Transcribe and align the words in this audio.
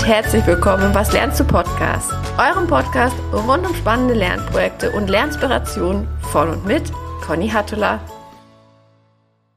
und 0.00 0.06
herzlich 0.06 0.46
willkommen 0.46 0.84
im 0.84 0.94
Was 0.94 1.12
lernst 1.12 1.40
du 1.40 1.44
Podcast, 1.44 2.10
eurem 2.38 2.66
Podcast 2.66 3.14
rund 3.32 3.66
um 3.66 3.74
spannende 3.74 4.14
Lernprojekte 4.14 4.92
und 4.92 5.10
Lernspirationen 5.10 6.08
von 6.32 6.48
und 6.48 6.64
mit 6.64 6.90
Conny 7.20 7.48
Hattula. 7.48 8.00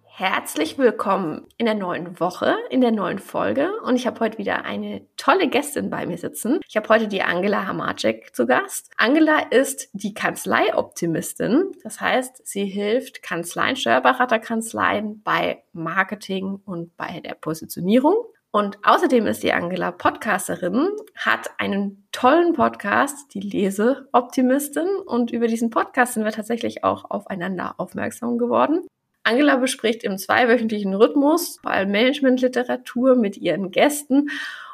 Herzlich 0.03 0.77
willkommen 0.77 1.47
in 1.57 1.65
der 1.65 1.75
neuen 1.75 2.19
Woche, 2.19 2.57
in 2.69 2.81
der 2.81 2.91
neuen 2.91 3.19
Folge 3.19 3.71
und 3.83 3.95
ich 3.95 4.05
habe 4.05 4.19
heute 4.19 4.37
wieder 4.37 4.65
eine 4.65 5.07
tolle 5.15 5.47
Gästin 5.47 5.89
bei 5.89 6.05
mir 6.05 6.17
sitzen. 6.17 6.59
Ich 6.67 6.75
habe 6.75 6.89
heute 6.89 7.07
die 7.07 7.21
Angela 7.21 7.65
Hamacek 7.65 8.35
zu 8.35 8.45
Gast. 8.45 8.91
Angela 8.97 9.39
ist 9.49 9.89
die 9.93 10.13
Kanzleioptimistin, 10.13 11.71
das 11.83 12.01
heißt, 12.01 12.45
sie 12.45 12.65
hilft 12.65 13.23
Kanzleien, 13.23 13.77
Steuerberaterkanzleien 13.77 15.23
bei 15.23 15.63
Marketing 15.71 16.59
und 16.65 16.97
bei 16.97 17.21
der 17.21 17.35
Positionierung. 17.35 18.25
Und 18.55 18.77
außerdem 18.83 19.25
ist 19.25 19.41
die 19.41 19.51
Angela 19.51 19.91
Podcasterin, 19.91 20.87
hat 21.15 21.49
einen 21.57 22.07
tollen 22.11 22.53
Podcast, 22.53 23.33
die 23.33 23.39
Leseoptimistin. 23.39 24.85
Und 25.07 25.31
über 25.31 25.47
diesen 25.47 25.71
Podcast 25.71 26.13
sind 26.13 26.23
wir 26.23 26.31
tatsächlich 26.31 26.83
auch 26.83 27.09
aufeinander 27.09 27.73
aufmerksam 27.79 28.37
geworden. 28.37 28.85
Angela 29.23 29.55
bespricht 29.55 30.03
im 30.03 30.19
zweiwöchentlichen 30.19 30.93
Rhythmus 30.93 31.57
vor 31.63 31.71
allem 31.71 31.89
Managementliteratur 31.89 33.15
mit 33.15 33.37
ihren 33.37 33.71
Gästen. 33.71 34.29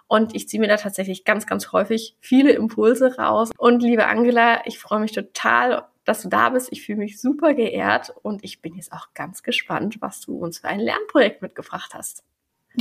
Und 0.07 0.35
ich 0.35 0.49
ziehe 0.49 0.59
mir 0.59 0.67
da 0.67 0.75
tatsächlich 0.75 1.23
ganz, 1.23 1.48
ganz 1.48 1.71
häufig 1.71 2.17
viele 2.20 2.51
Impulse 2.51 3.15
raus. 3.15 3.49
Und 3.57 3.81
liebe 3.81 4.07
Angela, 4.07 4.61
ich 4.65 4.77
freue 4.77 4.99
mich 4.99 5.13
total, 5.13 5.85
dass 6.03 6.23
du 6.23 6.27
da 6.27 6.49
bist. 6.49 6.67
Ich 6.73 6.84
fühle 6.84 6.98
mich 6.98 7.21
super 7.21 7.53
geehrt 7.53 8.13
und 8.23 8.43
ich 8.43 8.61
bin 8.61 8.75
jetzt 8.75 8.91
auch 8.91 9.13
ganz 9.13 9.41
gespannt, 9.41 10.01
was 10.01 10.20
du 10.20 10.35
uns 10.37 10.59
für 10.59 10.67
ein 10.67 10.82
Lernprojekt 10.82 11.41
mitgebracht 11.41 11.93
hast. 11.93 12.26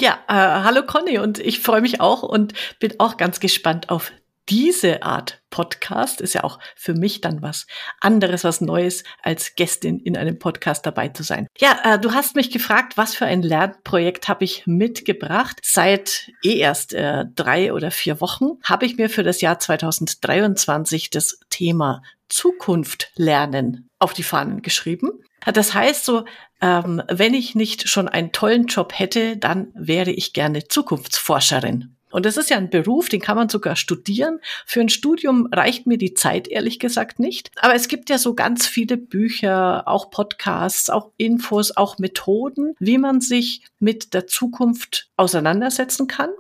Ja, 0.00 0.20
äh, 0.28 0.32
hallo 0.32 0.84
Conny 0.86 1.18
und 1.18 1.40
ich 1.40 1.58
freue 1.58 1.80
mich 1.80 2.00
auch 2.00 2.22
und 2.22 2.52
bin 2.78 2.94
auch 3.00 3.16
ganz 3.16 3.40
gespannt 3.40 3.90
auf 3.90 4.12
diese 4.48 5.02
Art 5.02 5.42
Podcast. 5.50 6.20
Ist 6.20 6.34
ja 6.34 6.44
auch 6.44 6.60
für 6.76 6.94
mich 6.94 7.20
dann 7.20 7.42
was 7.42 7.66
anderes, 8.00 8.44
was 8.44 8.60
Neues, 8.60 9.02
als 9.24 9.56
Gästin 9.56 9.98
in 9.98 10.16
einem 10.16 10.38
Podcast 10.38 10.86
dabei 10.86 11.08
zu 11.08 11.24
sein. 11.24 11.48
Ja, 11.58 11.80
äh, 11.82 11.98
du 11.98 12.12
hast 12.12 12.36
mich 12.36 12.52
gefragt, 12.52 12.96
was 12.96 13.16
für 13.16 13.26
ein 13.26 13.42
Lernprojekt 13.42 14.28
habe 14.28 14.44
ich 14.44 14.68
mitgebracht. 14.68 15.58
Seit 15.64 16.30
eh 16.44 16.58
erst 16.58 16.94
äh, 16.94 17.24
drei 17.34 17.72
oder 17.72 17.90
vier 17.90 18.20
Wochen 18.20 18.50
habe 18.62 18.86
ich 18.86 18.98
mir 18.98 19.10
für 19.10 19.24
das 19.24 19.40
Jahr 19.40 19.58
2023 19.58 21.10
das 21.10 21.40
Thema 21.50 22.02
Zukunft 22.28 23.10
lernen 23.16 23.88
auf 23.98 24.12
die 24.12 24.22
Fahnen 24.22 24.62
geschrieben. 24.62 25.24
Das 25.44 25.74
heißt 25.74 26.04
so, 26.04 26.24
ähm, 26.60 27.02
wenn 27.08 27.34
ich 27.34 27.54
nicht 27.54 27.88
schon 27.88 28.08
einen 28.08 28.32
tollen 28.32 28.66
Job 28.66 28.92
hätte, 28.98 29.36
dann 29.36 29.68
wäre 29.74 30.10
ich 30.10 30.32
gerne 30.32 30.66
Zukunftsforscherin. 30.66 31.94
Und 32.10 32.24
das 32.24 32.36
ist 32.36 32.50
ja 32.50 32.56
ein 32.56 32.70
Beruf, 32.70 33.08
den 33.08 33.20
kann 33.20 33.36
man 33.36 33.48
sogar 33.48 33.76
studieren. 33.76 34.40
Für 34.64 34.80
ein 34.80 34.88
Studium 34.88 35.46
reicht 35.52 35.86
mir 35.86 35.98
die 35.98 36.14
Zeit 36.14 36.48
ehrlich 36.48 36.78
gesagt 36.78 37.18
nicht. 37.18 37.50
Aber 37.56 37.74
es 37.74 37.88
gibt 37.88 38.08
ja 38.08 38.18
so 38.18 38.34
ganz 38.34 38.66
viele 38.66 38.96
Bücher, 38.96 39.86
auch 39.86 40.10
Podcasts, 40.10 40.88
auch 40.88 41.12
Infos, 41.18 41.76
auch 41.76 41.98
Methoden, 41.98 42.74
wie 42.78 42.98
man 42.98 43.20
sich 43.20 43.62
mit 43.78 44.14
der 44.14 44.26
Zukunft 44.26 45.10
auseinandersetzen 45.16 46.06
kann. 46.06 46.30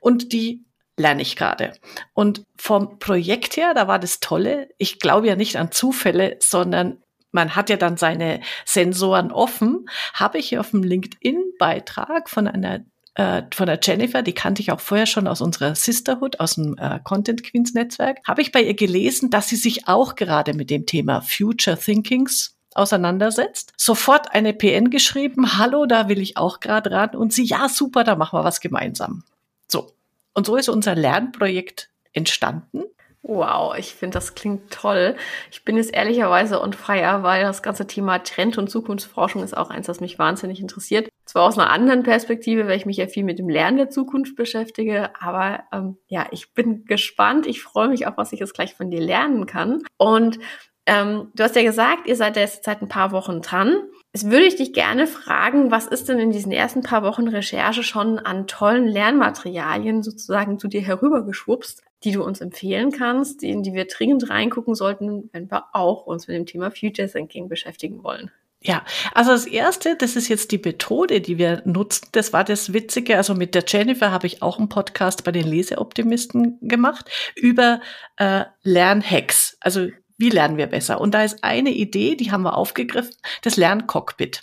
Und 0.00 0.32
die 0.32 0.64
lerne 0.96 1.22
ich 1.22 1.36
gerade. 1.36 1.72
Und 2.12 2.44
vom 2.56 2.98
Projekt 2.98 3.56
her, 3.56 3.74
da 3.74 3.88
war 3.88 3.98
das 3.98 4.20
Tolle. 4.20 4.68
Ich 4.78 5.00
glaube 5.00 5.26
ja 5.26 5.36
nicht 5.36 5.56
an 5.56 5.72
Zufälle, 5.72 6.36
sondern 6.40 6.98
man 7.34 7.56
hat 7.56 7.68
ja 7.68 7.76
dann 7.76 7.96
seine 7.96 8.40
Sensoren 8.64 9.32
offen, 9.32 9.88
habe 10.14 10.38
ich 10.38 10.58
auf 10.58 10.70
dem 10.70 10.82
LinkedIn-Beitrag 10.82 12.30
von 12.30 12.46
einer 12.46 12.84
äh, 13.16 13.42
von 13.54 13.66
der 13.66 13.78
Jennifer, 13.80 14.22
die 14.22 14.32
kannte 14.32 14.60
ich 14.60 14.72
auch 14.72 14.80
vorher 14.80 15.06
schon 15.06 15.28
aus 15.28 15.40
unserer 15.40 15.74
Sisterhood, 15.74 16.40
aus 16.40 16.56
dem 16.56 16.76
äh, 16.78 16.98
Content 17.04 17.44
Queens 17.44 17.72
Netzwerk, 17.74 18.18
habe 18.26 18.42
ich 18.42 18.50
bei 18.50 18.60
ihr 18.60 18.74
gelesen, 18.74 19.30
dass 19.30 19.48
sie 19.48 19.56
sich 19.56 19.86
auch 19.86 20.16
gerade 20.16 20.52
mit 20.52 20.68
dem 20.70 20.84
Thema 20.86 21.20
Future 21.20 21.78
Thinkings 21.78 22.56
auseinandersetzt. 22.74 23.72
Sofort 23.76 24.34
eine 24.34 24.52
PN 24.52 24.90
geschrieben, 24.90 25.58
hallo, 25.58 25.86
da 25.86 26.08
will 26.08 26.20
ich 26.20 26.36
auch 26.36 26.58
gerade 26.58 26.90
ran. 26.90 27.14
Und 27.14 27.32
sie, 27.32 27.44
ja, 27.44 27.68
super, 27.68 28.02
da 28.02 28.16
machen 28.16 28.36
wir 28.36 28.44
was 28.44 28.60
gemeinsam. 28.60 29.22
So. 29.68 29.92
Und 30.32 30.46
so 30.46 30.56
ist 30.56 30.68
unser 30.68 30.96
Lernprojekt 30.96 31.90
entstanden. 32.12 32.82
Wow, 33.26 33.74
ich 33.78 33.94
finde, 33.94 34.14
das 34.14 34.34
klingt 34.34 34.70
toll. 34.70 35.16
Ich 35.50 35.64
bin 35.64 35.78
jetzt 35.78 35.94
ehrlicherweise 35.94 36.60
on 36.60 36.74
fire, 36.74 37.22
weil 37.22 37.42
das 37.42 37.62
ganze 37.62 37.86
Thema 37.86 38.18
Trend- 38.18 38.58
und 38.58 38.68
Zukunftsforschung 38.68 39.42
ist 39.42 39.56
auch 39.56 39.70
eins, 39.70 39.86
das 39.86 40.00
mich 40.00 40.18
wahnsinnig 40.18 40.60
interessiert. 40.60 41.08
Zwar 41.24 41.44
aus 41.44 41.58
einer 41.58 41.70
anderen 41.70 42.02
Perspektive, 42.02 42.66
weil 42.66 42.76
ich 42.76 42.84
mich 42.84 42.98
ja 42.98 43.06
viel 43.06 43.24
mit 43.24 43.38
dem 43.38 43.48
Lernen 43.48 43.78
der 43.78 43.88
Zukunft 43.88 44.36
beschäftige, 44.36 45.08
aber 45.18 45.60
ähm, 45.72 45.96
ja, 46.06 46.26
ich 46.32 46.52
bin 46.52 46.84
gespannt. 46.84 47.46
Ich 47.46 47.62
freue 47.62 47.88
mich 47.88 48.06
auch, 48.06 48.18
was 48.18 48.34
ich 48.34 48.40
jetzt 48.40 48.52
gleich 48.52 48.74
von 48.74 48.90
dir 48.90 49.00
lernen 49.00 49.46
kann. 49.46 49.82
Und 49.96 50.38
ähm, 50.84 51.30
du 51.34 51.44
hast 51.44 51.56
ja 51.56 51.62
gesagt, 51.62 52.06
ihr 52.06 52.16
seid 52.16 52.36
jetzt 52.36 52.64
seit 52.64 52.82
ein 52.82 52.88
paar 52.88 53.10
Wochen 53.12 53.40
dran. 53.40 53.84
Jetzt 54.12 54.30
würde 54.30 54.44
ich 54.44 54.56
dich 54.56 54.74
gerne 54.74 55.06
fragen, 55.06 55.70
was 55.70 55.86
ist 55.86 56.10
denn 56.10 56.18
in 56.18 56.30
diesen 56.30 56.52
ersten 56.52 56.82
paar 56.82 57.02
Wochen 57.02 57.26
Recherche 57.26 57.82
schon 57.82 58.18
an 58.18 58.46
tollen 58.46 58.86
Lernmaterialien 58.86 60.02
sozusagen 60.02 60.58
zu 60.58 60.68
dir 60.68 60.82
herübergeschwupst, 60.82 61.82
die 62.04 62.12
du 62.12 62.22
uns 62.22 62.40
empfehlen 62.40 62.92
kannst, 62.92 63.42
in 63.42 63.62
die 63.62 63.72
wir 63.72 63.86
dringend 63.86 64.28
reingucken 64.30 64.74
sollten, 64.74 65.30
wenn 65.32 65.50
wir 65.50 65.64
auch 65.72 66.06
uns 66.06 66.28
mit 66.28 66.36
dem 66.36 66.46
Thema 66.46 66.70
Future 66.70 67.08
Thinking 67.08 67.48
beschäftigen 67.48 68.04
wollen? 68.04 68.30
Ja, 68.66 68.82
also 69.12 69.32
das 69.32 69.46
erste, 69.46 69.94
das 69.94 70.16
ist 70.16 70.28
jetzt 70.28 70.50
die 70.50 70.58
Methode, 70.58 71.20
die 71.20 71.36
wir 71.36 71.60
nutzen. 71.66 72.08
Das 72.12 72.32
war 72.32 72.44
das 72.44 72.72
Witzige. 72.72 73.18
Also 73.18 73.34
mit 73.34 73.54
der 73.54 73.64
Jennifer 73.66 74.10
habe 74.10 74.26
ich 74.26 74.40
auch 74.42 74.58
einen 74.58 74.70
Podcast 74.70 75.22
bei 75.22 75.32
den 75.32 75.46
Leseoptimisten 75.46 76.58
gemacht 76.62 77.10
über 77.36 77.80
äh, 78.16 78.44
Lernhacks. 78.62 79.58
Also 79.60 79.88
wie 80.16 80.30
lernen 80.30 80.56
wir 80.56 80.66
besser? 80.66 80.98
Und 80.98 81.12
da 81.12 81.24
ist 81.24 81.44
eine 81.44 81.70
Idee, 81.70 82.14
die 82.16 82.32
haben 82.32 82.42
wir 82.42 82.56
aufgegriffen, 82.56 83.14
das 83.42 83.56
Lerncockpit. 83.56 84.42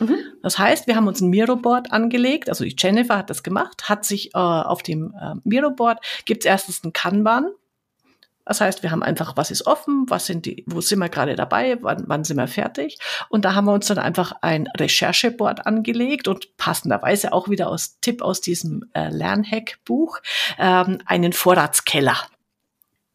Mhm. 0.00 0.18
Das 0.42 0.58
heißt, 0.58 0.86
wir 0.86 0.96
haben 0.96 1.08
uns 1.08 1.20
ein 1.20 1.30
Miroboard 1.30 1.92
angelegt, 1.92 2.48
also 2.48 2.64
die 2.64 2.76
Jennifer 2.78 3.16
hat 3.16 3.30
das 3.30 3.42
gemacht, 3.42 3.88
hat 3.88 4.04
sich 4.04 4.34
äh, 4.34 4.38
auf 4.38 4.82
dem 4.82 5.14
äh, 5.20 5.34
Miroboard, 5.44 5.98
gibt 6.24 6.44
es 6.44 6.46
erstens 6.46 6.84
ein 6.84 6.92
Kanban, 6.92 7.50
das 8.46 8.60
heißt, 8.60 8.84
wir 8.84 8.92
haben 8.92 9.02
einfach, 9.02 9.36
was 9.36 9.50
ist 9.50 9.66
offen, 9.66 10.06
was 10.08 10.26
sind 10.26 10.46
die, 10.46 10.64
wo 10.68 10.80
sind 10.80 11.00
wir 11.00 11.08
gerade 11.08 11.34
dabei, 11.34 11.78
wann, 11.82 12.04
wann 12.06 12.22
sind 12.22 12.36
wir 12.36 12.46
fertig? 12.46 12.98
Und 13.28 13.44
da 13.44 13.54
haben 13.54 13.64
wir 13.64 13.72
uns 13.72 13.86
dann 13.86 13.98
einfach 13.98 14.32
ein 14.40 14.68
Rechercheboard 14.68 15.66
angelegt 15.66 16.28
und 16.28 16.56
passenderweise 16.56 17.32
auch 17.32 17.48
wieder 17.48 17.68
aus 17.68 17.98
Tipp 18.00 18.22
aus 18.22 18.40
diesem 18.40 18.88
äh, 18.94 19.08
Lernhack-Buch 19.08 20.20
ähm, 20.58 20.98
einen 21.06 21.32
Vorratskeller. 21.32 22.16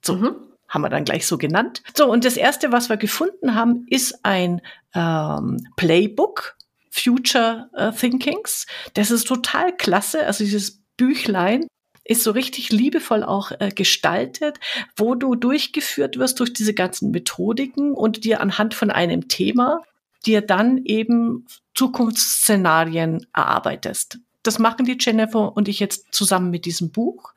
So. 0.03 0.15
Mhm 0.15 0.35
haben 0.67 0.83
wir 0.83 0.89
dann 0.89 1.03
gleich 1.03 1.27
so 1.27 1.37
genannt. 1.37 1.83
So, 1.93 2.09
und 2.09 2.23
das 2.23 2.37
erste, 2.37 2.71
was 2.71 2.87
wir 2.87 2.95
gefunden 2.95 3.55
haben, 3.55 3.85
ist 3.89 4.23
ein 4.23 4.61
ähm, 4.95 5.67
Playbook 5.75 6.55
Future 6.91 7.69
äh, 7.73 7.91
Thinkings. 7.91 8.67
Das 8.93 9.09
ist 9.09 9.27
total 9.27 9.75
klasse. 9.75 10.25
Also 10.25 10.43
dieses 10.43 10.83
Büchlein 10.97 11.65
ist 12.03 12.23
so 12.23 12.31
richtig 12.31 12.71
liebevoll 12.71 13.23
auch 13.23 13.51
äh, 13.59 13.69
gestaltet, 13.69 14.59
wo 14.95 15.15
du 15.15 15.35
durchgeführt 15.35 16.17
wirst 16.17 16.39
durch 16.39 16.53
diese 16.53 16.73
ganzen 16.73 17.11
Methodiken 17.11 17.93
und 17.93 18.23
dir 18.25 18.41
anhand 18.41 18.73
von 18.73 18.91
einem 18.91 19.27
Thema 19.27 19.81
dir 20.25 20.41
dann 20.41 20.83
eben 20.85 21.47
Zukunftsszenarien 21.73 23.25
erarbeitest. 23.33 24.19
Das 24.43 24.59
machen 24.59 24.85
die 24.85 24.97
Jennifer 24.99 25.55
und 25.55 25.67
ich 25.67 25.79
jetzt 25.79 26.13
zusammen 26.13 26.49
mit 26.49 26.65
diesem 26.65 26.91
Buch. 26.91 27.33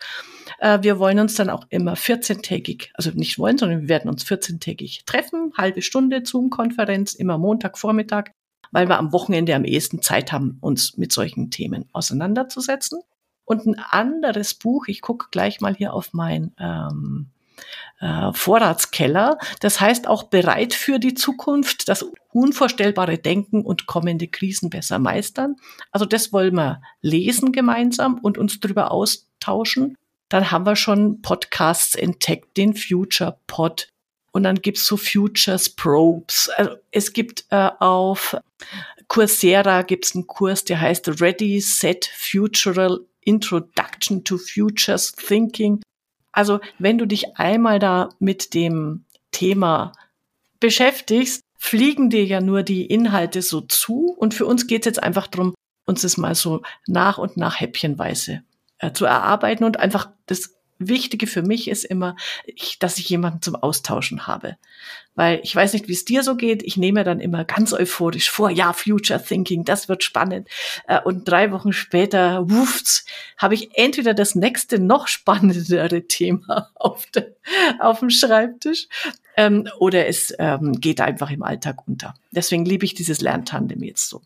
Äh, 0.59 0.81
wir 0.83 0.99
wollen 0.99 1.19
uns 1.19 1.35
dann 1.35 1.51
auch 1.51 1.67
immer 1.69 1.95
14-tägig, 1.95 2.89
also 2.95 3.11
nicht 3.11 3.39
wollen, 3.39 3.59
sondern 3.59 3.83
wir 3.83 3.89
werden 3.89 4.11
uns 4.11 4.25
14-tägig 4.25 5.05
treffen, 5.07 5.53
halbe 5.57 5.83
Stunde 5.83 6.23
Zoom-Konferenz, 6.25 7.15
immer 7.15 7.39
Montagvormittag, 7.39 8.31
weil 8.75 8.89
wir 8.89 8.99
am 8.99 9.13
Wochenende 9.13 9.55
am 9.55 9.65
ehesten 9.65 10.03
Zeit 10.03 10.33
haben, 10.33 10.59
uns 10.61 10.97
mit 10.99 11.13
solchen 11.13 11.51
Themen 11.51 11.87
auseinanderzusetzen. 11.93 13.01
Und 13.47 13.67
ein 13.67 13.79
anderes 13.79 14.55
Buch, 14.55 14.87
ich 14.89 15.01
gucke 15.01 15.29
gleich 15.31 15.61
mal 15.61 15.75
hier 15.75 15.95
auf 15.95 16.13
mein 16.13 16.53
ähm, 16.59 17.31
äh, 18.01 18.33
Vorratskeller, 18.33 19.39
das 19.61 19.81
heißt 19.81 20.09
auch 20.09 20.25
bereit 20.25 20.75
für 20.75 20.99
die 20.99 21.15
Zukunft, 21.15 21.89
das 21.89 22.05
unvorstellbare 22.33 23.19
Denken 23.19 23.63
und 23.63 23.87
kommende 23.87 24.29
Krisen 24.29 24.71
besser 24.71 24.99
meistern. 24.99 25.57
Also 25.93 26.05
das 26.05 26.33
wollen 26.33 26.55
wir 26.55 26.83
lesen 27.01 27.53
gemeinsam 27.53 28.19
und 28.19 28.39
uns 28.39 28.61
darüber 28.61 28.91
austauschen 28.91 29.97
dann 30.35 30.51
haben 30.51 30.67
wir 30.67 30.75
schon 30.75 31.23
Podcasts 31.23 31.95
entdeckt, 31.95 32.57
den 32.57 32.75
Future 32.75 33.39
Pod. 33.47 33.89
Und 34.35 34.43
dann 34.43 34.57
gibt's 34.57 34.85
so 34.85 34.97
Futures 34.97 35.71
Probes. 35.71 36.51
Also 36.57 36.73
es 36.91 37.13
gibt 37.13 37.45
äh, 37.51 37.71
auf 37.79 38.37
Coursera 39.07 39.83
gibt's 39.83 40.15
einen 40.15 40.27
Kurs, 40.27 40.65
der 40.65 40.81
heißt 40.81 41.21
Ready, 41.21 41.61
Set, 41.61 42.11
Futural 42.13 43.01
Introduction 43.21 44.25
to 44.25 44.37
Futures 44.37 45.13
Thinking. 45.13 45.81
Also 46.33 46.59
wenn 46.81 46.99
du 46.99 47.07
dich 47.07 47.37
einmal 47.37 47.79
da 47.79 48.09
mit 48.19 48.55
dem 48.55 49.05
Thema 49.31 49.93
beschäftigst, 50.59 51.43
fliegen 51.57 52.11
dir 52.11 52.25
ja 52.25 52.41
nur 52.41 52.65
die 52.65 52.87
Inhalte 52.87 53.41
so 53.41 53.61
zu. 53.61 54.17
Und 54.19 54.35
für 54.35 54.47
uns 54.47 54.67
geht's 54.67 54.87
jetzt 54.87 55.03
einfach 55.03 55.29
darum, 55.29 55.55
uns 55.87 56.03
das 56.03 56.17
mal 56.17 56.35
so 56.35 56.63
nach 56.89 57.19
und 57.19 57.37
nach 57.37 57.61
häppchenweise 57.61 58.43
äh, 58.79 58.91
zu 58.93 59.05
erarbeiten 59.05 59.63
und 59.63 59.79
einfach 59.79 60.11
das 60.27 60.57
Wichtige 60.89 61.27
für 61.27 61.43
mich 61.43 61.69
ist 61.69 61.85
immer, 61.85 62.17
ich, 62.47 62.79
dass 62.79 62.99
ich 62.99 63.09
jemanden 63.09 63.43
zum 63.43 63.57
Austauschen 63.57 64.27
habe. 64.27 64.57
Weil 65.15 65.41
ich 65.45 65.55
weiß 65.55 65.75
nicht, 65.75 65.87
wie 65.87 65.93
es 65.93 66.05
dir 66.05 66.23
so 66.23 66.37
geht. 66.37 66.63
Ich 66.65 66.77
nehme 66.77 67.05
dann 67.05 67.21
immer 67.21 67.45
ganz 67.45 67.73
euphorisch 67.73 68.31
vor, 68.31 68.51
ja, 68.51 68.73
Future 68.73 69.23
Thinking, 69.23 69.65
das 69.65 69.89
wird 69.89 70.03
spannend. 70.03 70.49
Äh, 70.89 71.01
und 71.01 71.29
drei 71.29 71.53
Wochen 71.53 71.73
später, 71.73 72.51
wuffts, 72.51 73.05
habe 73.39 73.55
ich 73.55 73.79
entweder 73.79 74.15
das 74.15 74.35
nächste 74.35 74.79
noch 74.79 75.07
spannendere 75.07 76.03
Thema 76.09 76.71
auf, 76.75 77.07
de, 77.07 77.35
auf 77.79 78.01
dem 78.01 78.11
Schreibtisch 78.11 78.89
ähm, 79.37 79.69
oder 79.79 80.07
es 80.07 80.35
ähm, 80.39 80.81
geht 80.81 81.01
einfach 81.01 81.31
im 81.31 81.43
Alltag 81.43 81.87
unter. 81.87 82.15
Deswegen 82.31 82.65
liebe 82.65 82.85
ich 82.85 82.95
dieses 82.95 83.21
Lerntandem 83.21 83.83
jetzt 83.83 84.09
so. 84.09 84.23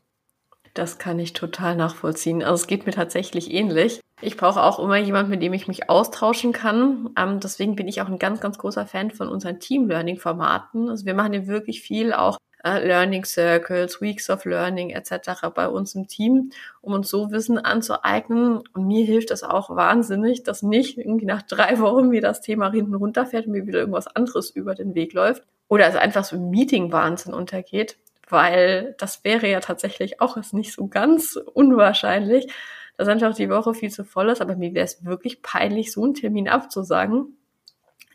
Das 0.79 0.97
kann 0.97 1.19
ich 1.19 1.33
total 1.33 1.75
nachvollziehen. 1.75 2.45
Also 2.45 2.55
es 2.55 2.69
geht 2.69 2.87
mir 2.87 2.93
tatsächlich 2.93 3.53
ähnlich. 3.53 4.01
Ich 4.21 4.37
brauche 4.37 4.63
auch 4.63 4.79
immer 4.79 4.97
jemanden, 4.97 5.33
mit 5.33 5.43
dem 5.43 5.53
ich 5.53 5.67
mich 5.67 5.91
austauschen 5.91 6.53
kann. 6.53 7.11
Ähm, 7.19 7.41
deswegen 7.41 7.75
bin 7.75 7.89
ich 7.89 8.01
auch 8.01 8.07
ein 8.07 8.21
ganz, 8.21 8.41
ganz 8.41 8.59
großer 8.59 8.87
Fan 8.87 9.11
von 9.11 9.29
unseren 9.29 9.59
Team-Learning-Formaten. 9.59 10.89
Also 10.89 11.05
wir 11.05 11.15
machen 11.15 11.33
hier 11.33 11.49
wirklich 11.49 11.83
viel 11.83 12.13
auch 12.13 12.39
äh, 12.63 12.87
Learning 12.87 13.25
Circles, 13.25 14.01
Weeks 14.01 14.31
of 14.31 14.45
Learning 14.45 14.91
etc. 14.91 15.49
bei 15.53 15.69
uns 15.69 15.97
im 15.97 16.07
Team, 16.07 16.51
um 16.81 16.93
uns 16.93 17.09
so 17.09 17.33
Wissen 17.33 17.59
anzueignen. 17.59 18.63
Und 18.73 18.87
mir 18.87 19.05
hilft 19.05 19.33
das 19.33 19.43
auch 19.43 19.75
wahnsinnig, 19.75 20.45
dass 20.45 20.63
nicht 20.63 20.97
irgendwie 20.97 21.27
nach 21.27 21.43
drei 21.43 21.81
Wochen 21.81 22.09
mir 22.09 22.21
das 22.21 22.41
Thema 22.41 22.71
hinten 22.71 22.95
runterfährt 22.95 23.47
und 23.47 23.53
mir 23.53 23.67
wieder 23.67 23.81
irgendwas 23.81 24.07
anderes 24.07 24.51
über 24.51 24.77
den 24.77 24.95
Weg 24.95 25.13
läuft. 25.13 25.43
Oder 25.67 25.89
es 25.89 25.97
einfach 25.97 26.23
so 26.23 26.37
im 26.37 26.51
Meeting-Wahnsinn 26.51 27.35
untergeht, 27.35 27.99
weil 28.31 28.95
das 28.99 29.25
wäre 29.25 29.49
ja 29.49 29.61
tatsächlich 29.61 30.21
auch 30.21 30.37
ist 30.37 30.55
nicht 30.55 30.73
so 30.73 30.89
ganz 30.89 31.37
unwahrscheinlich, 31.55 32.53
dass 32.97 33.09
einfach 33.09 33.35
die 33.35 33.49
Woche 33.49 33.75
viel 33.75 33.91
zu 33.91 34.05
voll 34.05 34.29
ist, 34.29 34.41
aber 34.41 34.57
mir 34.57 34.75
wäre 34.75 34.85
es 34.85 35.05
wirklich 35.05 35.43
peinlich, 35.43 35.93
so 35.93 36.05
einen 36.05 36.15
Termin 36.15 36.49
abzusagen. 36.49 37.37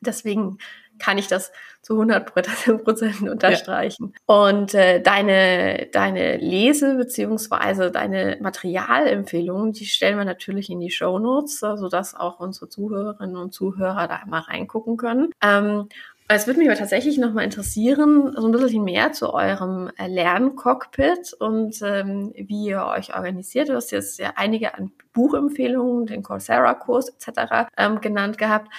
Deswegen 0.01 0.57
kann 0.99 1.17
ich 1.17 1.27
das 1.27 1.51
zu 1.81 1.93
100 1.93 2.83
Prozent 2.83 3.21
unterstreichen. 3.21 4.13
Ja. 4.27 4.35
Und 4.35 4.73
äh, 4.73 5.01
deine, 5.01 5.87
deine 5.91 6.37
Lese- 6.37 6.95
beziehungsweise 6.95 7.91
deine 7.91 8.37
Materialempfehlungen, 8.41 9.73
die 9.73 9.85
stellen 9.85 10.17
wir 10.17 10.25
natürlich 10.25 10.69
in 10.69 10.79
die 10.79 10.91
Show 10.91 11.19
Notes, 11.19 11.59
sodass 11.59 12.15
auch 12.15 12.39
unsere 12.39 12.69
Zuhörerinnen 12.69 13.35
und 13.35 13.53
Zuhörer 13.53 14.07
da 14.07 14.21
mal 14.27 14.39
reingucken 14.39 14.97
können. 14.97 15.31
Ähm, 15.41 15.89
es 16.27 16.47
würde 16.47 16.59
mich 16.59 16.69
aber 16.69 16.77
tatsächlich 16.77 17.17
nochmal 17.17 17.43
interessieren, 17.43 18.33
so 18.35 18.47
ein 18.47 18.51
bisschen 18.51 18.83
mehr 18.83 19.11
zu 19.11 19.33
eurem 19.33 19.91
äh, 19.97 20.07
Lerncockpit 20.07 21.33
und 21.33 21.81
ähm, 21.81 22.33
wie 22.35 22.67
ihr 22.67 22.85
euch 22.85 23.15
organisiert. 23.15 23.69
Du 23.69 23.75
hast 23.75 23.91
jetzt 23.91 24.19
ja 24.19 24.33
einige 24.35 24.75
an 24.75 24.91
Buchempfehlungen, 25.13 26.05
den 26.05 26.23
Coursera-Kurs 26.23 27.09
etc. 27.09 27.67
Ähm, 27.77 28.01
genannt 28.01 28.37
gehabt. 28.37 28.69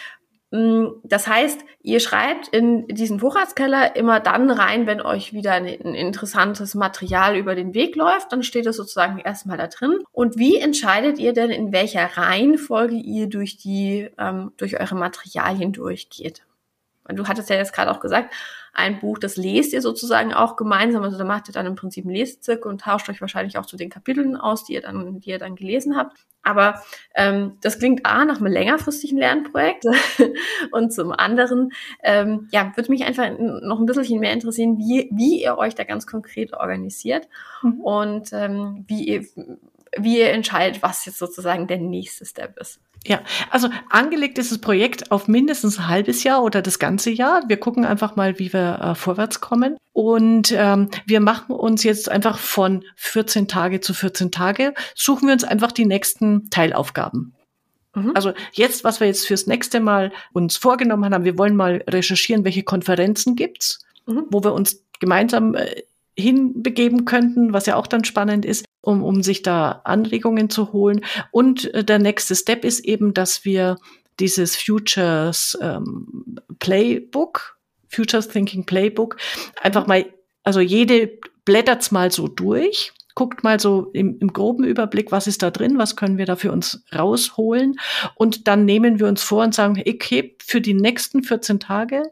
Mm, 0.50 1.00
das 1.02 1.26
heißt, 1.26 1.60
ihr 1.82 2.00
schreibt 2.00 2.48
in 2.48 2.86
diesen 2.86 3.20
Vorratskeller 3.20 3.96
immer 3.96 4.20
dann 4.20 4.50
rein, 4.50 4.86
wenn 4.86 5.00
euch 5.00 5.32
wieder 5.32 5.52
ein, 5.52 5.66
ein 5.66 5.94
interessantes 5.94 6.74
Material 6.74 7.36
über 7.36 7.54
den 7.54 7.74
Weg 7.74 7.96
läuft. 7.96 8.32
Dann 8.32 8.42
steht 8.42 8.66
es 8.66 8.76
sozusagen 8.76 9.18
erstmal 9.18 9.58
da 9.58 9.66
drin. 9.66 9.98
Und 10.12 10.38
wie 10.38 10.56
entscheidet 10.56 11.18
ihr 11.18 11.32
denn, 11.32 11.50
in 11.50 11.72
welcher 11.72 12.06
Reihenfolge 12.16 12.94
ihr 12.94 13.28
durch 13.28 13.56
die, 13.56 14.08
ähm, 14.18 14.52
durch 14.56 14.80
eure 14.80 14.94
Materialien 14.94 15.72
durchgeht? 15.72 16.42
Du 17.08 17.26
hattest 17.26 17.50
ja 17.50 17.56
jetzt 17.56 17.72
gerade 17.74 17.90
auch 17.90 18.00
gesagt, 18.00 18.34
ein 18.72 18.98
Buch, 18.98 19.18
das 19.18 19.36
lest 19.36 19.72
ihr 19.72 19.80
sozusagen 19.80 20.34
auch 20.34 20.56
gemeinsam. 20.56 21.02
Also 21.02 21.16
da 21.16 21.24
macht 21.24 21.48
ihr 21.48 21.52
dann 21.52 21.66
im 21.66 21.76
Prinzip 21.76 22.04
einen 22.04 22.14
Lesezirkel 22.14 22.70
und 22.70 22.80
tauscht 22.80 23.08
euch 23.08 23.20
wahrscheinlich 23.20 23.56
auch 23.56 23.66
zu 23.66 23.76
den 23.76 23.88
Kapiteln 23.88 24.36
aus, 24.36 24.64
die 24.64 24.74
ihr 24.74 24.82
dann, 24.82 25.20
die 25.20 25.30
ihr 25.30 25.38
dann 25.38 25.54
gelesen 25.54 25.96
habt. 25.96 26.16
Aber 26.42 26.82
ähm, 27.14 27.56
das 27.62 27.78
klingt 27.78 28.04
A 28.04 28.24
nach 28.24 28.38
einem 28.38 28.52
längerfristigen 28.52 29.16
Lernprojekt 29.16 29.84
und 30.72 30.92
zum 30.92 31.12
anderen, 31.12 31.70
ähm, 32.02 32.48
ja, 32.52 32.72
würde 32.74 32.90
mich 32.90 33.04
einfach 33.04 33.30
noch 33.38 33.78
ein 33.78 33.86
bisschen 33.86 34.20
mehr 34.20 34.32
interessieren, 34.32 34.76
wie, 34.76 35.08
wie 35.12 35.42
ihr 35.42 35.56
euch 35.56 35.74
da 35.74 35.84
ganz 35.84 36.06
konkret 36.06 36.52
organisiert 36.52 37.28
mhm. 37.62 37.80
und 37.80 38.32
ähm, 38.32 38.84
wie 38.88 39.04
ihr 39.04 39.24
wie 39.98 40.18
ihr 40.18 40.30
entscheidet, 40.30 40.82
was 40.82 41.04
jetzt 41.04 41.18
sozusagen 41.18 41.66
der 41.66 41.78
nächste 41.78 42.24
Step 42.24 42.58
ist. 42.58 42.80
Ja, 43.06 43.20
also 43.50 43.68
angelegt 43.90 44.38
ist 44.38 44.50
das 44.50 44.58
Projekt 44.58 45.10
auf 45.10 45.28
mindestens 45.28 45.78
ein 45.78 45.88
halbes 45.88 46.24
Jahr 46.24 46.42
oder 46.42 46.62
das 46.62 46.78
ganze 46.78 47.10
Jahr. 47.10 47.42
Wir 47.48 47.58
gucken 47.58 47.84
einfach 47.84 48.16
mal, 48.16 48.38
wie 48.38 48.52
wir 48.52 48.80
äh, 48.80 48.94
vorwärts 48.94 49.42
kommen. 49.42 49.76
Und 49.92 50.52
ähm, 50.56 50.88
wir 51.04 51.20
machen 51.20 51.54
uns 51.54 51.82
jetzt 51.84 52.10
einfach 52.10 52.38
von 52.38 52.82
14 52.96 53.46
Tage 53.46 53.80
zu 53.80 53.92
14 53.92 54.32
Tage, 54.32 54.74
suchen 54.94 55.28
wir 55.28 55.34
uns 55.34 55.44
einfach 55.44 55.70
die 55.70 55.84
nächsten 55.84 56.48
Teilaufgaben. 56.48 57.34
Mhm. 57.94 58.12
Also 58.14 58.32
jetzt, 58.52 58.84
was 58.84 59.00
wir 59.00 59.06
jetzt 59.06 59.26
fürs 59.26 59.46
nächste 59.46 59.80
Mal 59.80 60.10
uns 60.32 60.56
vorgenommen 60.56 61.12
haben, 61.12 61.24
wir 61.24 61.38
wollen 61.38 61.56
mal 61.56 61.84
recherchieren, 61.88 62.44
welche 62.44 62.62
Konferenzen 62.62 63.36
gibt's, 63.36 63.84
mhm. 64.06 64.24
wo 64.30 64.42
wir 64.42 64.54
uns 64.54 64.82
gemeinsam 64.98 65.54
äh, 65.54 65.82
hinbegeben 66.16 67.04
könnten, 67.04 67.52
was 67.52 67.66
ja 67.66 67.76
auch 67.76 67.86
dann 67.86 68.04
spannend 68.04 68.44
ist, 68.44 68.64
um, 68.84 69.02
um 69.02 69.22
sich 69.22 69.42
da 69.42 69.80
Anregungen 69.84 70.50
zu 70.50 70.72
holen. 70.72 71.04
Und 71.30 71.72
äh, 71.74 71.84
der 71.84 71.98
nächste 71.98 72.34
Step 72.34 72.64
ist 72.64 72.80
eben, 72.80 73.14
dass 73.14 73.44
wir 73.44 73.78
dieses 74.20 74.56
Futures 74.56 75.58
ähm, 75.60 76.38
Playbook, 76.58 77.58
Futures 77.88 78.28
Thinking 78.28 78.64
Playbook, 78.64 79.16
einfach 79.60 79.86
mal, 79.86 80.06
also 80.42 80.60
jede 80.60 81.18
blättert's 81.44 81.90
mal 81.90 82.10
so 82.10 82.28
durch, 82.28 82.92
guckt 83.14 83.44
mal 83.44 83.60
so 83.60 83.90
im, 83.92 84.18
im 84.18 84.32
groben 84.32 84.64
Überblick, 84.64 85.12
was 85.12 85.26
ist 85.26 85.42
da 85.42 85.50
drin, 85.50 85.78
was 85.78 85.96
können 85.96 86.18
wir 86.18 86.26
da 86.26 86.36
für 86.36 86.52
uns 86.52 86.84
rausholen. 86.94 87.76
Und 88.16 88.48
dann 88.48 88.64
nehmen 88.64 88.98
wir 88.98 89.06
uns 89.06 89.22
vor 89.22 89.44
und 89.44 89.54
sagen, 89.54 89.82
okay, 89.86 90.36
für 90.42 90.60
die 90.60 90.74
nächsten 90.74 91.22
14 91.22 91.60
Tage 91.60 92.02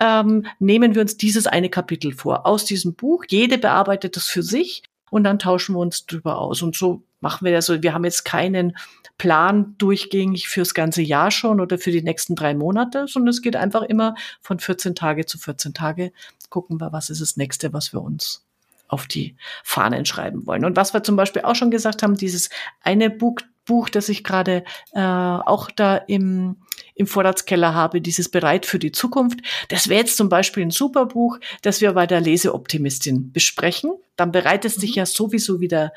ähm, 0.00 0.46
nehmen 0.58 0.94
wir 0.94 1.02
uns 1.02 1.16
dieses 1.16 1.46
eine 1.46 1.68
Kapitel 1.68 2.12
vor 2.12 2.46
aus 2.46 2.64
diesem 2.64 2.94
Buch. 2.94 3.24
Jede 3.28 3.58
bearbeitet 3.58 4.16
es 4.16 4.26
für 4.26 4.42
sich 4.42 4.82
und 5.16 5.24
dann 5.24 5.38
tauschen 5.38 5.74
wir 5.74 5.80
uns 5.80 6.06
drüber 6.06 6.38
aus. 6.38 6.62
Und 6.62 6.76
so 6.76 7.02
machen 7.20 7.44
wir 7.44 7.52
das. 7.52 7.68
Wir 7.70 7.94
haben 7.94 8.04
jetzt 8.04 8.24
keinen 8.24 8.76
Plan 9.18 9.74
durchgängig 9.78 10.48
fürs 10.48 10.74
ganze 10.74 11.00
Jahr 11.02 11.30
schon 11.30 11.60
oder 11.60 11.78
für 11.78 11.90
die 11.90 12.02
nächsten 12.02 12.34
drei 12.34 12.54
Monate, 12.54 13.06
sondern 13.08 13.30
es 13.30 13.40
geht 13.40 13.56
einfach 13.56 13.82
immer 13.82 14.14
von 14.42 14.60
14 14.60 14.94
Tage 14.94 15.24
zu 15.24 15.38
14 15.38 15.72
Tage. 15.72 16.12
Gucken 16.50 16.80
wir, 16.80 16.92
was 16.92 17.08
ist 17.08 17.22
das 17.22 17.36
nächste, 17.36 17.72
was 17.72 17.92
wir 17.94 18.02
uns 18.02 18.44
auf 18.88 19.06
die 19.06 19.36
Fahnen 19.64 20.04
schreiben 20.04 20.46
wollen. 20.46 20.64
Und 20.64 20.76
was 20.76 20.92
wir 20.92 21.02
zum 21.02 21.16
Beispiel 21.16 21.42
auch 21.42 21.56
schon 21.56 21.70
gesagt 21.70 22.02
haben, 22.02 22.16
dieses 22.16 22.50
eine 22.82 23.10
Buch, 23.10 23.40
Buch, 23.64 23.88
das 23.88 24.08
ich 24.08 24.22
gerade 24.22 24.64
äh, 24.92 25.00
auch 25.00 25.70
da 25.70 25.96
im, 25.96 26.56
im 26.96 27.06
Vorratskeller 27.06 27.74
habe, 27.74 28.00
dieses 28.00 28.28
Bereit 28.28 28.66
für 28.66 28.78
die 28.78 28.90
Zukunft. 28.90 29.40
Das 29.68 29.88
wäre 29.88 30.00
jetzt 30.00 30.16
zum 30.16 30.28
Beispiel 30.28 30.64
ein 30.64 30.70
super 30.70 31.06
Buch, 31.06 31.38
das 31.62 31.80
wir 31.80 31.92
bei 31.92 32.06
der 32.06 32.20
Leseoptimistin 32.20 33.32
besprechen. 33.32 33.92
Dann 34.16 34.32
bereitest 34.32 34.78
mhm. 34.78 34.80
dich 34.80 34.94
ja 34.96 35.06
sowieso 35.06 35.60
wieder 35.60 35.92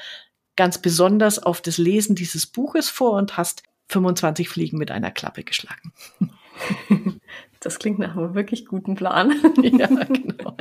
ganz 0.56 0.77
besonders 0.77 1.39
auf 1.39 1.62
das 1.62 1.77
Lesen 1.77 2.15
dieses 2.15 2.46
Buches 2.46 2.89
vor 2.89 3.13
und 3.13 3.38
hast 3.38 3.63
25 3.88 4.50
Fliegen 4.50 4.77
mit 4.77 4.91
einer 4.91 5.12
Klappe 5.12 5.44
geschlagen. 5.44 5.94
Das 7.62 7.77
klingt 7.77 8.00
nach 8.00 8.15
einem 8.15 8.36
wirklich 8.36 8.65
guten 8.65 8.96
Plan. 8.96 9.32
ja, 9.62 9.88
genau. 9.88 10.56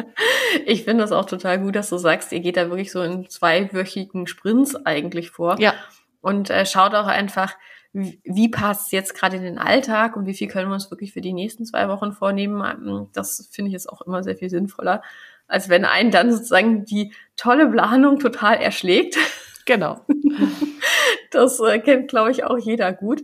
Ich 0.67 0.83
finde 0.83 1.05
das 1.05 1.13
auch 1.13 1.27
total 1.27 1.61
gut, 1.61 1.77
dass 1.77 1.91
du 1.91 1.97
sagst, 1.97 2.33
ihr 2.33 2.41
geht 2.41 2.57
da 2.57 2.71
wirklich 2.71 2.91
so 2.91 3.03
in 3.03 3.29
zweiwöchigen 3.29 4.27
Sprints 4.27 4.75
eigentlich 4.75 5.31
vor. 5.31 5.61
Ja 5.61 5.75
und 6.21 6.51
äh, 6.51 6.67
schaut 6.67 6.95
auch 6.95 7.07
einfach, 7.07 7.55
wie, 7.93 8.21
wie 8.25 8.49
passt 8.49 8.87
es 8.87 8.93
jetzt 8.93 9.15
gerade 9.15 9.37
in 9.37 9.43
den 9.43 9.59
Alltag 9.59 10.17
und 10.17 10.27
wie 10.27 10.35
viel 10.35 10.49
können 10.49 10.69
wir 10.69 10.75
uns 10.75 10.91
wirklich 10.91 11.13
für 11.13 11.21
die 11.21 11.33
nächsten 11.33 11.65
zwei 11.65 11.89
Wochen 11.89 12.13
vornehmen. 12.13 12.63
Ähm, 12.65 13.09
das 13.13 13.49
finde 13.51 13.69
ich 13.69 13.73
jetzt 13.73 13.89
auch 13.89 14.03
immer 14.03 14.23
sehr 14.23 14.37
viel 14.37 14.51
sinnvoller, 14.51 15.03
als 15.47 15.69
wenn 15.69 15.85
einen 15.85 16.11
dann 16.11 16.33
sozusagen 16.33 16.85
die 16.85 17.13
tolle 17.37 17.69
Planung 17.69 18.19
total 18.19 18.57
erschlägt. 18.57 19.17
Genau. 19.65 20.01
das 21.31 21.61
äh, 21.61 21.79
kennt, 21.79 22.09
glaube 22.09 22.31
ich, 22.31 22.45
auch 22.45 22.59
jeder 22.59 22.93
gut. 22.93 23.23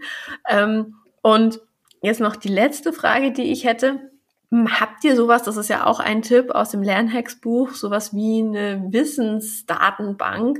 Ähm, 0.48 0.96
und 1.22 1.60
jetzt 2.02 2.20
noch 2.20 2.36
die 2.36 2.48
letzte 2.48 2.92
Frage, 2.92 3.32
die 3.32 3.50
ich 3.50 3.64
hätte. 3.64 4.10
Hm, 4.50 4.78
habt 4.78 5.04
ihr 5.04 5.16
sowas, 5.16 5.42
das 5.42 5.56
ist 5.56 5.68
ja 5.68 5.86
auch 5.86 6.00
ein 6.00 6.22
Tipp 6.22 6.50
aus 6.50 6.70
dem 6.70 6.82
Lernhacks-Buch, 6.82 7.70
sowas 7.70 8.14
wie 8.14 8.40
eine 8.40 8.84
Wissensdatenbank, 8.90 10.58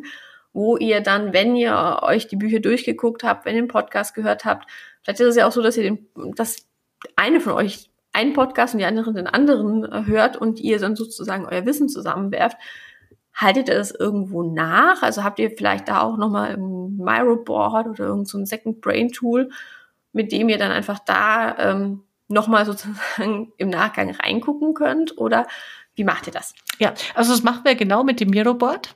wo 0.54 0.76
ihr 0.76 1.02
dann, 1.02 1.34
wenn 1.34 1.56
ihr 1.56 1.99
euch 2.02 2.28
die 2.28 2.37
Bücher 2.37 2.61
durchgeguckt 2.61 3.25
habt, 3.25 3.44
wenn 3.44 3.56
ihr 3.56 3.62
den 3.62 3.68
Podcast 3.68 4.14
gehört 4.14 4.46
habt, 4.46 4.70
vielleicht 5.02 5.20
ist 5.20 5.26
es 5.26 5.37
ja 5.37 5.46
auch 5.46 5.52
so, 5.52 5.61
dass 5.61 5.76
ihr 5.76 5.82
den, 5.82 6.06
dass 6.37 6.66
eine 7.16 7.40
von 7.40 7.52
euch 7.52 7.90
einen 8.12 8.32
Podcast 8.32 8.73
und 8.73 8.78
die 8.78 8.87
andere 8.87 9.12
den 9.12 9.26
anderen 9.26 9.84
äh, 9.84 10.06
hört 10.06 10.37
und 10.37 10.61
ihr 10.61 10.78
dann 10.78 10.94
sozusagen 10.94 11.44
euer 11.44 11.66
Wissen 11.66 11.88
zusammenwerft. 11.88 12.56
Haltet 13.34 13.68
ihr 13.68 13.75
das 13.75 13.90
irgendwo 13.90 14.44
nach? 14.44 15.02
Also 15.02 15.25
habt 15.25 15.40
ihr 15.40 15.50
vielleicht 15.50 15.88
da 15.88 16.02
auch 16.02 16.16
nochmal 16.16 16.54
ein 16.54 16.96
Myroboard 16.96 17.88
oder 17.88 18.04
irgendein 18.04 18.26
so 18.26 18.44
Second 18.44 18.80
Brain 18.80 19.11
Tool, 19.11 19.50
mit 20.12 20.30
dem 20.30 20.49
ihr 20.49 20.58
dann 20.58 20.70
einfach 20.70 21.00
da 21.00 21.58
ähm, 21.58 22.04
nochmal 22.28 22.64
sozusagen 22.64 23.52
im 23.58 23.70
Nachgang 23.70 24.11
reingucken 24.11 24.75
könnt? 24.75 25.18
Oder 25.18 25.49
wie 25.96 26.04
macht 26.04 26.28
ihr 26.28 26.32
das? 26.32 26.54
Ja, 26.78 26.94
also 27.16 27.32
das 27.32 27.42
machen 27.42 27.64
wir 27.64 27.75
genau 27.75 28.04
mit 28.04 28.20
dem 28.20 28.30
Miroboard. 28.30 28.94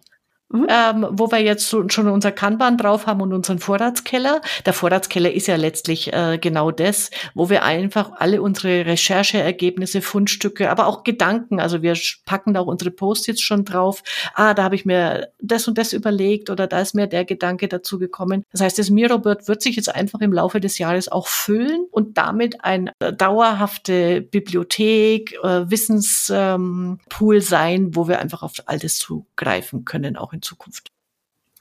Mhm. 0.50 0.66
Ähm, 0.70 1.06
wo 1.10 1.30
wir 1.30 1.40
jetzt 1.40 1.68
schon 1.68 2.08
unser 2.08 2.32
Kanban 2.32 2.78
drauf 2.78 3.06
haben 3.06 3.20
und 3.20 3.34
unseren 3.34 3.58
Vorratskeller. 3.58 4.40
Der 4.64 4.72
Vorratskeller 4.72 5.30
ist 5.30 5.46
ja 5.46 5.56
letztlich 5.56 6.10
äh, 6.14 6.38
genau 6.38 6.70
das, 6.70 7.10
wo 7.34 7.50
wir 7.50 7.64
einfach 7.64 8.12
alle 8.16 8.40
unsere 8.40 8.86
Rechercheergebnisse, 8.86 10.00
Fundstücke, 10.00 10.70
aber 10.70 10.86
auch 10.86 11.04
Gedanken, 11.04 11.60
also 11.60 11.82
wir 11.82 11.94
packen 12.24 12.54
da 12.54 12.60
auch 12.60 12.66
unsere 12.66 12.90
Post-its 12.90 13.42
schon 13.42 13.66
drauf. 13.66 14.02
Ah, 14.34 14.54
da 14.54 14.62
habe 14.62 14.74
ich 14.74 14.86
mir 14.86 15.28
das 15.38 15.68
und 15.68 15.76
das 15.76 15.92
überlegt 15.92 16.48
oder 16.48 16.66
da 16.66 16.80
ist 16.80 16.94
mir 16.94 17.08
der 17.08 17.26
Gedanke 17.26 17.68
dazu 17.68 17.98
gekommen. 17.98 18.44
Das 18.50 18.62
heißt, 18.62 18.78
das 18.78 18.88
Mirobird 18.88 19.48
wird 19.48 19.60
sich 19.60 19.76
jetzt 19.76 19.94
einfach 19.94 20.20
im 20.20 20.32
Laufe 20.32 20.60
des 20.60 20.78
Jahres 20.78 21.08
auch 21.08 21.26
füllen 21.26 21.84
und 21.90 22.16
damit 22.16 22.64
eine 22.64 22.92
äh, 23.00 23.12
dauerhafte 23.12 24.22
Bibliothek, 24.22 25.34
äh, 25.42 25.70
Wissenspool 25.70 27.36
ähm, 27.36 27.42
sein, 27.42 27.94
wo 27.94 28.08
wir 28.08 28.18
einfach 28.18 28.42
auf 28.42 28.54
alles 28.64 28.98
zugreifen 28.98 29.84
können, 29.84 30.16
auch 30.16 30.37
in 30.38 30.42
Zukunft. 30.42 30.88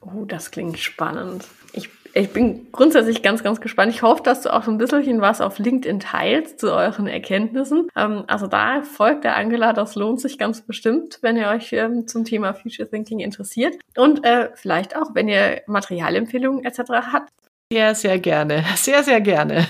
Oh, 0.01 0.25
das 0.25 0.51
klingt 0.51 0.77
spannend. 0.77 1.46
Ich, 1.74 1.89
ich 2.13 2.31
bin 2.31 2.72
grundsätzlich 2.72 3.24
ganz, 3.24 3.43
ganz 3.43 3.60
gespannt. 3.60 3.91
Ich 3.91 4.03
hoffe, 4.03 4.22
dass 4.22 4.43
du 4.43 4.53
auch 4.53 4.63
so 4.63 4.69
ein 4.69 4.77
bisschen 4.77 5.22
was 5.22 5.41
auf 5.41 5.57
LinkedIn 5.57 6.00
teilst 6.00 6.60
zu 6.60 6.72
euren 6.72 7.07
Erkenntnissen. 7.07 7.88
Ähm, 7.96 8.24
also 8.27 8.46
da 8.46 8.84
folgt 8.84 9.24
der 9.24 9.36
Angela, 9.36 9.74
das 9.74 9.96
lohnt 9.96 10.22
sich 10.22 10.38
ganz 10.38 10.62
bestimmt, 10.62 11.17
wenn 11.22 11.36
ihr 11.36 11.48
euch 11.48 11.74
ähm, 11.74 12.07
zum 12.07 12.25
Thema 12.25 12.53
Future 12.53 12.88
Thinking 12.88 13.19
interessiert. 13.19 13.75
Und 13.96 14.24
äh, 14.24 14.50
vielleicht 14.53 14.96
auch, 14.96 15.15
wenn 15.15 15.27
ihr 15.27 15.63
Materialempfehlungen 15.65 16.63
etc. 16.63 16.79
habt. 17.12 17.31
Sehr, 17.72 17.96
sehr 17.96 18.19
gerne. 18.19 18.63
Sehr, 18.75 19.03
sehr 19.03 19.19
gerne. 19.19 19.65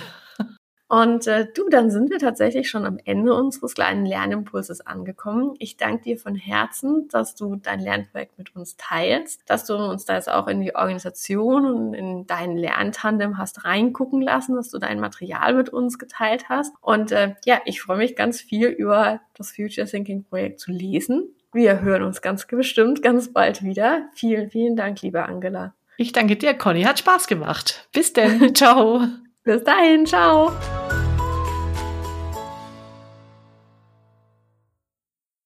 Und 0.87 1.27
äh, 1.27 1.47
du, 1.53 1.67
dann 1.69 1.91
sind 1.91 2.09
wir 2.09 2.17
tatsächlich 2.17 2.69
schon 2.69 2.85
am 2.85 2.97
Ende 3.03 3.33
unseres 3.33 3.73
kleinen 3.73 4.05
Lernimpulses 4.05 4.85
angekommen. 4.85 5.55
Ich 5.59 5.75
danke 5.75 6.03
dir 6.03 6.17
von 6.17 6.35
Herzen, 6.35 7.09
dass 7.09 7.35
du 7.35 7.57
dein 7.57 7.81
Lernprojekt 7.81 8.37
mit 8.37 8.55
uns 8.55 8.77
teilst, 8.77 9.41
dass 9.47 9.65
du 9.65 9.75
uns 9.75 10.05
da 10.05 10.15
jetzt 10.15 10.29
auch 10.29 10.47
in 10.47 10.61
die 10.61 10.75
Organisation 10.75 11.65
und 11.65 11.93
in 11.93 12.25
deinen 12.25 12.55
Lerntandem 12.55 13.37
hast 13.37 13.65
reingucken 13.65 14.21
lassen, 14.21 14.55
dass 14.55 14.69
du 14.69 14.79
dein 14.79 14.99
Material 14.99 15.53
mit 15.55 15.69
uns 15.69 15.99
geteilt 15.99 16.47
hast. 16.47 16.73
Und 16.81 17.11
äh, 17.11 17.35
ja, 17.45 17.59
ich 17.65 17.81
freue 17.81 17.97
mich 17.97 18.15
ganz 18.15 18.39
viel 18.39 18.67
über 18.67 19.19
das 19.35 19.51
Future 19.51 19.87
Thinking 19.87 20.23
Projekt 20.23 20.61
zu 20.61 20.71
lesen. 20.71 21.33
Wir 21.51 21.81
hören 21.81 22.03
uns 22.03 22.21
ganz 22.21 22.45
bestimmt 22.45 23.01
ganz 23.01 23.33
bald 23.33 23.63
wieder. 23.63 24.09
Vielen, 24.13 24.49
vielen 24.49 24.75
Dank, 24.75 25.01
liebe 25.01 25.25
Angela. 25.25 25.73
Ich 25.97 26.11
danke 26.11 26.35
dir, 26.35 26.53
Conny. 26.53 26.83
Hat 26.83 26.99
Spaß 26.99 27.27
gemacht. 27.27 27.89
Bis 27.91 28.13
denn. 28.13 28.53
Ciao. 28.55 29.01
Bis 29.43 29.63
dahin. 29.63 30.05
Ciao. 30.05 30.51